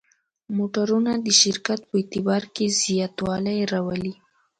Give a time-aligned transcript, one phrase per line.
[0.57, 4.13] موټرونه د شرکت په اعتبار کې زیاتوالی راولي.